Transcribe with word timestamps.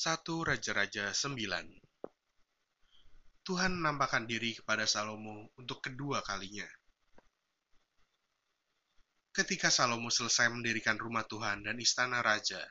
1 0.00 0.16
Raja-Raja 0.24 1.12
9 1.12 1.44
Tuhan 3.44 3.72
menampakkan 3.76 4.24
diri 4.24 4.56
kepada 4.56 4.88
Salomo 4.88 5.52
untuk 5.60 5.84
kedua 5.84 6.24
kalinya. 6.24 6.64
Ketika 9.28 9.68
Salomo 9.68 10.08
selesai 10.08 10.48
mendirikan 10.48 10.96
rumah 10.96 11.28
Tuhan 11.28 11.68
dan 11.68 11.76
istana 11.76 12.24
raja, 12.24 12.64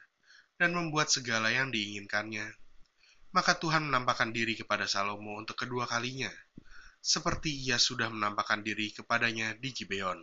dan 0.57 0.73
membuat 0.73 1.13
segala 1.13 1.54
yang 1.54 1.70
diinginkannya, 1.70 2.50
maka 3.30 3.54
Tuhan 3.62 3.94
menampakkan 3.94 4.34
diri 4.34 4.58
kepada 4.58 4.90
Salomo 4.90 5.38
untuk 5.38 5.54
kedua 5.54 5.86
kalinya, 5.86 6.34
seperti 6.98 7.54
ia 7.54 7.78
sudah 7.78 8.10
menampakkan 8.10 8.66
diri 8.66 8.90
kepadanya 8.90 9.54
di 9.54 9.70
Gibeon. 9.70 10.18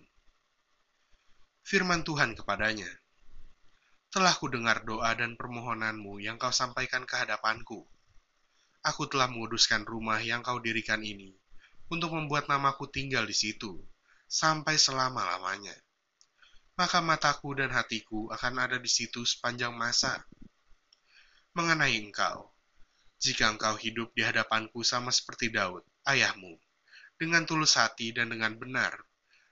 Firman 1.62 2.02
Tuhan 2.02 2.34
kepadanya, 2.34 2.90
telah 4.16 4.32
kudengar 4.32 4.80
doa 4.88 5.12
dan 5.12 5.36
permohonanmu 5.36 6.24
yang 6.24 6.40
kau 6.40 6.48
sampaikan 6.48 7.04
ke 7.04 7.20
hadapanku. 7.20 7.84
Aku 8.80 9.04
telah 9.12 9.28
menguduskan 9.28 9.84
rumah 9.84 10.24
yang 10.24 10.40
kau 10.40 10.56
dirikan 10.56 11.04
ini 11.04 11.36
untuk 11.92 12.16
membuat 12.16 12.48
namaku 12.48 12.88
tinggal 12.88 13.28
di 13.28 13.36
situ 13.36 13.76
sampai 14.24 14.80
selama-lamanya. 14.80 15.76
Maka 16.80 17.04
mataku 17.04 17.60
dan 17.60 17.68
hatiku 17.76 18.32
akan 18.32 18.56
ada 18.56 18.80
di 18.80 18.88
situ 18.88 19.20
sepanjang 19.20 19.76
masa. 19.76 20.24
Mengenai 21.52 22.00
engkau, 22.00 22.56
jika 23.20 23.52
engkau 23.52 23.76
hidup 23.76 24.16
di 24.16 24.24
hadapanku 24.24 24.80
sama 24.80 25.12
seperti 25.12 25.52
Daud, 25.52 25.84
ayahmu, 26.08 26.56
dengan 27.20 27.44
tulus 27.44 27.76
hati 27.76 28.16
dan 28.16 28.32
dengan 28.32 28.56
benar, 28.56 28.96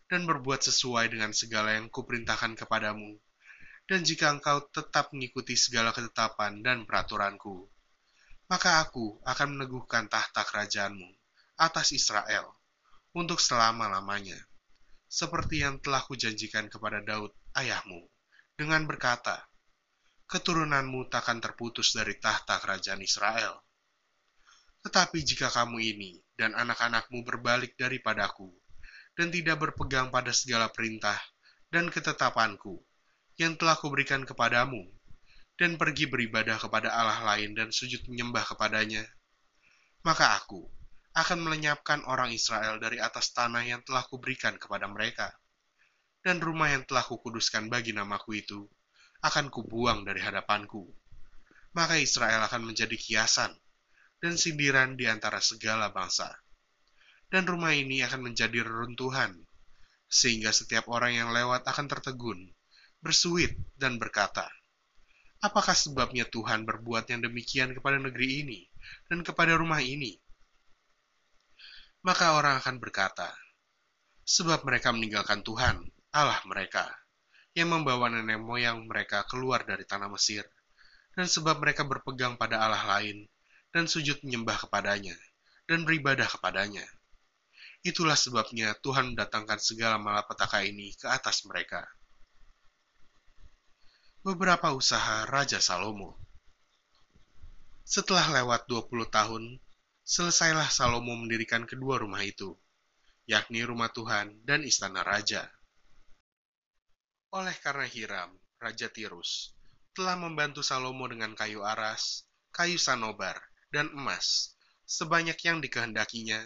dan 0.09 0.25
berbuat 0.25 0.65
sesuai 0.65 1.13
dengan 1.13 1.37
segala 1.37 1.77
yang 1.77 1.93
kuperintahkan 1.93 2.57
kepadamu, 2.65 3.21
dan 3.85 4.01
jika 4.01 4.33
engkau 4.33 4.65
tetap 4.73 5.13
mengikuti 5.13 5.53
segala 5.61 5.93
ketetapan 5.93 6.65
dan 6.65 6.89
peraturanku, 6.89 7.69
maka 8.49 8.81
aku 8.81 9.21
akan 9.25 9.57
meneguhkan 9.57 10.09
tahta 10.09 10.45
kerajaanmu 10.45 11.09
atas 11.61 11.93
Israel 11.93 12.57
untuk 13.13 13.39
selama-lamanya, 13.39 14.37
seperti 15.07 15.63
yang 15.63 15.79
telah 15.85 16.03
kujanjikan 16.03 16.67
kepada 16.73 17.05
Daud 17.05 17.31
ayahmu, 17.55 18.09
dengan 18.57 18.89
berkata, 18.89 19.47
keturunanmu 20.27 21.13
takkan 21.13 21.39
terputus 21.39 21.93
dari 21.95 22.17
tahta 22.19 22.59
kerajaan 22.59 23.05
Israel. 23.05 23.61
Tetapi 24.85 25.19
jika 25.23 25.49
kamu 25.53 25.79
ini 25.81 26.21
dan 26.35 26.57
anak-anakmu 26.57 27.25
berbalik 27.25 27.77
daripadaku, 27.79 28.51
dan 29.15 29.31
tidak 29.31 29.63
berpegang 29.63 30.11
pada 30.11 30.35
segala 30.35 30.67
perintah 30.75 31.17
dan 31.71 31.87
ketetapanku, 31.87 32.83
yang 33.35 33.59
telah 33.59 33.75
kuberikan 33.75 34.23
kepadamu, 34.23 34.87
dan 35.59 35.75
pergi 35.75 36.07
beribadah 36.07 36.59
kepada 36.59 36.91
Allah 36.95 37.35
lain 37.35 37.55
dan 37.55 37.75
sujud 37.75 38.07
menyembah 38.07 38.47
kepadanya, 38.47 39.03
maka 40.07 40.39
aku 40.39 40.67
akan 41.15 41.47
melenyapkan 41.47 42.03
orang 42.07 42.31
Israel 42.35 42.79
dari 42.83 42.99
atas 42.99 43.31
tanah 43.35 43.63
yang 43.63 43.83
telah 43.87 44.07
kuberikan 44.07 44.55
kepada 44.59 44.87
mereka, 44.87 45.31
dan 46.23 46.39
rumah 46.39 46.71
yang 46.71 46.87
telah 46.87 47.03
kukuduskan 47.03 47.71
bagi 47.71 47.95
namaku 47.95 48.39
itu 48.39 48.67
akan 49.23 49.51
kubuang 49.51 50.07
dari 50.07 50.23
hadapanku. 50.23 50.91
Maka 51.75 51.99
Israel 51.99 52.47
akan 52.47 52.71
menjadi 52.71 52.95
kiasan 52.95 53.51
dan 54.23 54.39
sindiran 54.39 54.95
di 54.95 55.11
antara 55.11 55.43
segala 55.43 55.91
bangsa. 55.91 56.31
Dan 57.27 57.51
rumah 57.51 57.75
ini 57.75 57.99
akan 58.07 58.31
menjadi 58.31 58.63
reruntuhan, 58.63 59.35
sehingga 60.07 60.55
setiap 60.55 60.87
orang 60.87 61.19
yang 61.19 61.35
lewat 61.35 61.67
akan 61.67 61.91
tertegun 61.91 62.47
bersuit 63.05 63.53
dan 63.77 64.01
berkata, 64.01 64.49
Apakah 65.45 65.77
sebabnya 65.77 66.25
Tuhan 66.25 66.65
berbuat 66.65 67.13
yang 67.13 67.21
demikian 67.21 67.77
kepada 67.77 68.01
negeri 68.01 68.41
ini 68.41 68.61
dan 69.13 69.21
kepada 69.21 69.61
rumah 69.61 69.85
ini? 69.85 70.17
Maka 72.01 72.41
orang 72.41 72.65
akan 72.65 72.81
berkata, 72.81 73.29
Sebab 74.25 74.65
mereka 74.65 74.89
meninggalkan 74.89 75.45
Tuhan, 75.45 75.85
Allah 76.17 76.41
mereka, 76.49 76.89
yang 77.53 77.77
membawa 77.77 78.09
nenek 78.09 78.41
moyang 78.41 78.89
mereka 78.89 79.29
keluar 79.29 79.69
dari 79.69 79.85
tanah 79.85 80.09
Mesir, 80.09 80.49
dan 81.13 81.29
sebab 81.29 81.61
mereka 81.61 81.85
berpegang 81.85 82.41
pada 82.41 82.65
Allah 82.65 82.81
lain, 82.97 83.29
dan 83.69 83.85
sujud 83.85 84.25
menyembah 84.25 84.65
kepadanya, 84.65 85.13
dan 85.69 85.85
beribadah 85.85 86.25
kepadanya. 86.25 86.89
Itulah 87.85 88.17
sebabnya 88.17 88.73
Tuhan 88.81 89.13
mendatangkan 89.13 89.61
segala 89.61 90.01
malapetaka 90.01 90.65
ini 90.65 90.97
ke 90.97 91.05
atas 91.05 91.45
mereka 91.45 91.85
beberapa 94.25 94.73
usaha 94.73 95.29
Raja 95.29 95.61
Salomo. 95.61 96.17
Setelah 97.85 98.41
lewat 98.41 98.65
20 98.65 99.05
tahun, 99.13 99.61
selesailah 100.01 100.73
Salomo 100.73 101.13
mendirikan 101.13 101.69
kedua 101.69 102.01
rumah 102.01 102.25
itu, 102.25 102.57
yakni 103.29 103.61
rumah 103.69 103.93
Tuhan 103.93 104.41
dan 104.49 104.65
istana 104.65 105.05
raja. 105.05 105.45
Oleh 107.37 107.53
karena 107.61 107.85
Hiram, 107.85 108.33
Raja 108.57 108.89
Tirus, 108.89 109.53
telah 109.93 110.17
membantu 110.17 110.65
Salomo 110.65 111.05
dengan 111.05 111.37
kayu 111.37 111.61
aras, 111.61 112.25
kayu 112.49 112.81
sanobar, 112.81 113.37
dan 113.69 113.93
emas, 113.93 114.57
sebanyak 114.89 115.37
yang 115.45 115.61
dikehendakinya, 115.61 116.41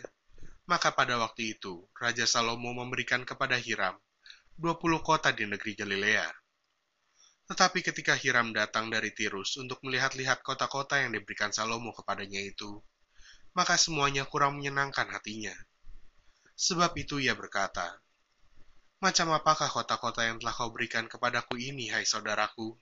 maka 0.66 0.90
pada 0.90 1.14
waktu 1.14 1.54
itu 1.54 1.86
Raja 1.94 2.26
Salomo 2.26 2.74
memberikan 2.74 3.22
kepada 3.22 3.54
Hiram 3.54 3.94
20 4.58 4.98
kota 4.98 5.30
di 5.30 5.46
negeri 5.46 5.78
Galilea 5.78 6.37
tetapi 7.48 7.80
ketika 7.80 8.12
Hiram 8.12 8.52
datang 8.52 8.92
dari 8.92 9.08
Tirus 9.08 9.56
untuk 9.56 9.80
melihat-lihat 9.80 10.44
kota-kota 10.44 11.00
yang 11.00 11.16
diberikan 11.16 11.48
Salomo 11.48 11.96
kepadanya 11.96 12.44
itu, 12.44 12.84
maka 13.56 13.80
semuanya 13.80 14.28
kurang 14.28 14.60
menyenangkan 14.60 15.08
hatinya. 15.08 15.56
Sebab 16.52 16.92
itu 17.00 17.16
ia 17.16 17.32
berkata, 17.32 18.04
Macam 19.00 19.32
apakah 19.32 19.72
kota-kota 19.72 20.28
yang 20.28 20.36
telah 20.36 20.52
kau 20.52 20.68
berikan 20.68 21.08
kepadaku 21.08 21.56
ini, 21.56 21.88
hai 21.88 22.04
saudaraku? 22.04 22.76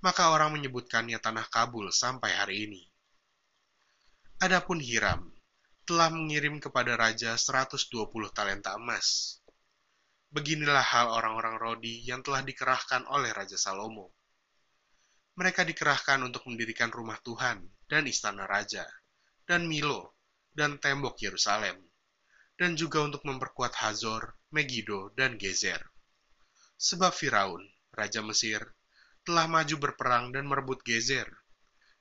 Maka 0.00 0.32
orang 0.32 0.56
menyebutkannya 0.56 1.20
tanah 1.20 1.52
Kabul 1.52 1.92
sampai 1.92 2.32
hari 2.32 2.56
ini. 2.70 2.82
Adapun 4.40 4.80
Hiram 4.80 5.28
telah 5.84 6.08
mengirim 6.08 6.56
kepada 6.56 6.96
raja 6.96 7.36
120 7.36 7.92
talenta 8.32 8.74
emas, 8.80 9.38
Beginilah 10.26 10.82
hal 10.82 11.06
orang-orang 11.14 11.54
Rodi 11.54 12.02
yang 12.02 12.18
telah 12.18 12.42
dikerahkan 12.42 13.06
oleh 13.06 13.30
Raja 13.30 13.54
Salomo. 13.54 14.10
Mereka 15.38 15.62
dikerahkan 15.62 16.18
untuk 16.26 16.48
mendirikan 16.50 16.90
rumah 16.90 17.20
Tuhan 17.22 17.62
dan 17.86 18.08
istana 18.10 18.48
raja, 18.48 18.82
dan 19.46 19.70
Milo, 19.70 20.18
dan 20.50 20.82
tembok 20.82 21.20
Yerusalem, 21.22 21.78
dan 22.58 22.74
juga 22.74 23.06
untuk 23.06 23.22
memperkuat 23.22 23.78
Hazor, 23.78 24.34
Megido, 24.50 25.14
dan 25.14 25.38
Gezer. 25.38 25.78
Sebab 26.74 27.14
Firaun, 27.14 27.62
Raja 27.94 28.24
Mesir, 28.24 28.64
telah 29.22 29.46
maju 29.46 29.76
berperang 29.78 30.34
dan 30.34 30.48
merebut 30.48 30.82
Gezer, 30.82 31.30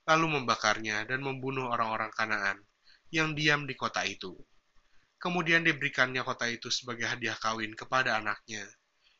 lalu 0.09 0.41
membakarnya 0.41 1.05
dan 1.05 1.21
membunuh 1.21 1.69
orang-orang 1.69 2.09
Kanaan 2.15 2.57
yang 3.13 3.37
diam 3.37 3.69
di 3.69 3.77
kota 3.77 4.01
itu 4.01 4.33
Kemudian 5.25 5.65
diberikannya 5.65 6.21
kota 6.21 6.45
itu 6.45 6.69
sebagai 6.69 7.09
hadiah 7.09 7.33
kawin 7.33 7.73
kepada 7.73 8.21
anaknya, 8.21 8.61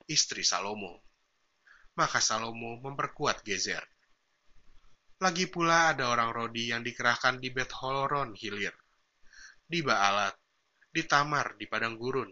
istri 0.06 0.46
Salomo. 0.46 1.02
Maka 1.98 2.22
Salomo 2.22 2.78
memperkuat 2.78 3.42
Gezer. 3.42 3.82
Lagi 5.18 5.50
pula 5.50 5.98
ada 5.98 6.14
orang 6.14 6.30
Rodi 6.30 6.70
yang 6.70 6.86
dikerahkan 6.86 7.42
di 7.42 7.50
Bet 7.50 7.74
Holoron 7.82 8.38
Hilir, 8.38 8.78
di 9.66 9.82
Baalat, 9.82 10.38
di 10.94 11.02
Tamar 11.10 11.58
di 11.58 11.66
padang 11.66 11.98
gurun, 11.98 12.30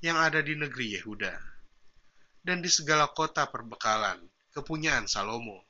yang 0.00 0.16
ada 0.16 0.40
di 0.40 0.56
negeri 0.56 0.96
Yehuda, 0.96 1.36
dan 2.40 2.64
di 2.64 2.72
segala 2.72 3.12
kota 3.12 3.44
perbekalan, 3.44 4.24
kepunyaan 4.56 5.04
Salomo, 5.04 5.68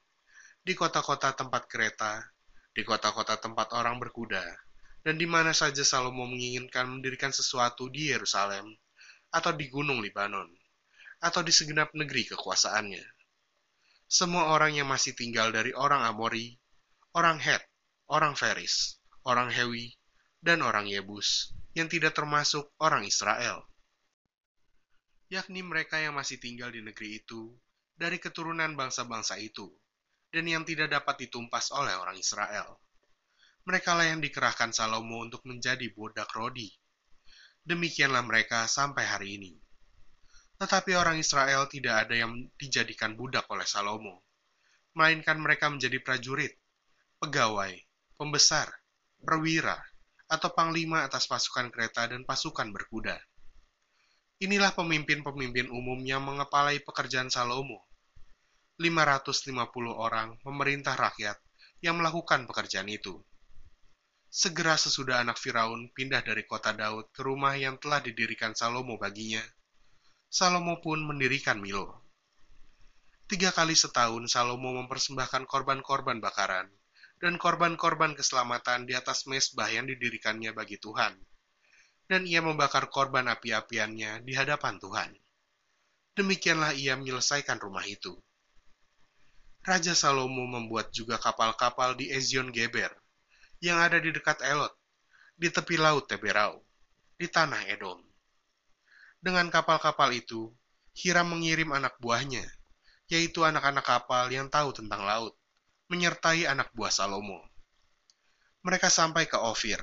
di 0.63 0.79
kota-kota 0.79 1.35
tempat 1.35 1.67
kereta, 1.67 2.23
di 2.71 2.87
kota-kota 2.87 3.35
tempat 3.35 3.75
orang 3.75 3.99
berkuda, 3.99 4.47
dan 5.03 5.19
di 5.19 5.27
mana 5.27 5.51
saja 5.51 5.83
Salomo 5.83 6.23
menginginkan 6.31 6.87
mendirikan 6.87 7.35
sesuatu 7.35 7.91
di 7.91 8.15
Yerusalem, 8.15 8.71
atau 9.35 9.51
di 9.51 9.67
Gunung 9.67 9.99
Libanon, 9.99 10.47
atau 11.19 11.43
di 11.43 11.51
segenap 11.51 11.91
negeri 11.99 12.31
kekuasaannya. 12.31 13.03
Semua 14.07 14.55
orang 14.55 14.79
yang 14.79 14.87
masih 14.87 15.19
tinggal 15.19 15.51
dari 15.51 15.75
orang 15.75 16.07
Amori, 16.07 16.55
orang 17.19 17.43
Het, 17.43 17.67
orang 18.07 18.39
Feris, 18.39 19.03
orang 19.27 19.51
Hewi, 19.51 19.91
dan 20.39 20.63
orang 20.63 20.87
Yebus, 20.87 21.51
yang 21.75 21.91
tidak 21.91 22.15
termasuk 22.15 22.71
orang 22.79 23.03
Israel. 23.03 23.67
Yakni 25.33 25.65
mereka 25.67 25.99
yang 25.99 26.15
masih 26.15 26.39
tinggal 26.39 26.71
di 26.71 26.85
negeri 26.85 27.25
itu, 27.25 27.57
dari 27.97 28.23
keturunan 28.23 28.77
bangsa-bangsa 28.79 29.41
itu, 29.41 29.67
dan 30.31 30.47
yang 30.47 30.63
tidak 30.63 30.93
dapat 30.93 31.27
ditumpas 31.27 31.73
oleh 31.75 31.97
orang 31.97 32.21
Israel 32.21 32.79
mereka 33.63 33.95
lah 33.95 34.11
yang 34.11 34.19
dikerahkan 34.19 34.75
Salomo 34.75 35.23
untuk 35.23 35.47
menjadi 35.47 35.87
budak 35.95 36.31
Rodi. 36.35 36.67
Demikianlah 37.63 38.27
mereka 38.27 38.67
sampai 38.67 39.07
hari 39.07 39.39
ini. 39.39 39.55
Tetapi 40.59 40.99
orang 40.99 41.23
Israel 41.23 41.71
tidak 41.71 42.07
ada 42.07 42.15
yang 42.19 42.35
dijadikan 42.59 43.15
budak 43.15 43.47
oleh 43.51 43.67
Salomo, 43.67 44.27
melainkan 44.99 45.39
mereka 45.39 45.71
menjadi 45.71 46.03
prajurit, 46.03 46.59
pegawai, 47.23 47.71
pembesar, 48.19 48.67
perwira, 49.23 49.79
atau 50.27 50.51
panglima 50.51 51.07
atas 51.07 51.31
pasukan 51.31 51.71
kereta 51.71 52.11
dan 52.11 52.27
pasukan 52.27 52.71
berkuda. 52.75 53.15
Inilah 54.43 54.75
pemimpin-pemimpin 54.75 55.71
umum 55.71 56.03
yang 56.03 56.27
mengepalai 56.27 56.83
pekerjaan 56.83 57.31
Salomo. 57.31 57.87
550 58.83 59.55
orang 59.95 60.35
memerintah 60.43 60.99
rakyat 60.99 61.39
yang 61.79 62.03
melakukan 62.03 62.51
pekerjaan 62.51 62.91
itu. 62.91 63.23
Segera 64.33 64.81
sesudah 64.81 65.21
anak 65.21 65.37
Firaun 65.37 65.93
pindah 65.93 66.25
dari 66.25 66.49
kota 66.49 66.73
Daud 66.73 67.13
ke 67.13 67.21
rumah 67.21 67.53
yang 67.53 67.77
telah 67.77 68.01
didirikan 68.01 68.57
Salomo 68.57 68.97
baginya, 68.97 69.45
Salomo 70.33 70.81
pun 70.81 71.05
mendirikan 71.05 71.61
Milo. 71.61 72.09
Tiga 73.29 73.53
kali 73.53 73.77
setahun 73.77 74.33
Salomo 74.33 74.73
mempersembahkan 74.81 75.45
korban-korban 75.45 76.25
bakaran 76.25 76.73
dan 77.21 77.37
korban-korban 77.37 78.17
keselamatan 78.17 78.89
di 78.89 78.97
atas 78.97 79.29
mesbah 79.29 79.69
yang 79.69 79.85
didirikannya 79.85 80.57
bagi 80.57 80.81
Tuhan 80.81 81.13
dan 82.09 82.25
ia 82.25 82.41
membakar 82.41 82.89
korban 82.89 83.29
api-apiannya 83.29 84.25
di 84.25 84.33
hadapan 84.33 84.81
Tuhan. 84.81 85.13
Demikianlah 86.17 86.73
ia 86.73 86.97
menyelesaikan 86.97 87.61
rumah 87.61 87.85
itu. 87.85 88.17
Raja 89.61 89.93
Salomo 89.93 90.49
membuat 90.49 90.89
juga 90.97 91.21
kapal-kapal 91.21 92.01
di 92.01 92.09
Ezion 92.09 92.49
Geber, 92.49 93.02
yang 93.63 93.79
ada 93.79 94.03
di 94.03 94.11
dekat 94.11 94.43
Elot, 94.43 94.75
di 95.39 95.47
tepi 95.47 95.79
laut 95.79 96.11
Teberau, 96.11 96.59
di 97.15 97.31
tanah 97.31 97.63
Edom. 97.71 98.03
Dengan 99.23 99.47
kapal-kapal 99.55 100.11
itu, 100.19 100.51
Hiram 100.99 101.31
mengirim 101.31 101.71
anak 101.71 101.95
buahnya, 102.03 102.43
yaitu 103.07 103.47
anak-anak 103.47 103.87
kapal 103.87 104.27
yang 104.35 104.51
tahu 104.51 104.75
tentang 104.75 105.07
laut, 105.07 105.39
menyertai 105.87 106.51
anak 106.51 106.75
buah 106.75 106.91
Salomo. 106.91 107.39
Mereka 108.67 108.91
sampai 108.91 109.31
ke 109.31 109.39
Ofir, 109.39 109.79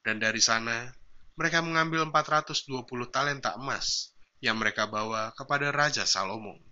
dan 0.00 0.16
dari 0.16 0.40
sana 0.40 0.88
mereka 1.36 1.60
mengambil 1.60 2.08
420 2.08 3.12
talenta 3.12 3.54
emas 3.60 4.16
yang 4.40 4.56
mereka 4.56 4.88
bawa 4.88 5.36
kepada 5.36 5.68
Raja 5.68 6.08
Salomo. 6.08 6.67